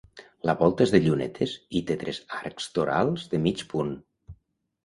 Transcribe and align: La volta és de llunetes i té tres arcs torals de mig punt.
La 0.49 0.53
volta 0.61 0.85
és 0.85 0.93
de 0.95 1.01
llunetes 1.07 1.53
i 1.79 1.83
té 1.91 1.97
tres 2.05 2.21
arcs 2.39 2.71
torals 2.79 3.29
de 3.35 3.43
mig 3.47 3.63
punt. 3.75 3.93